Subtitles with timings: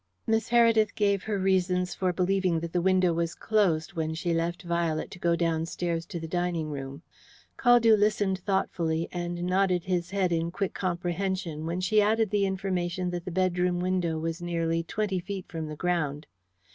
[0.25, 4.63] Miss Heredith gave her reasons for believing that the window was closed when she left
[4.63, 7.03] Violet to go downstairs to the dining room.
[7.55, 13.11] Caldew listened thoughtfully, and nodded his head in quick comprehension when she added the information
[13.11, 16.25] that the bedroom window was nearly twenty feet from the ground.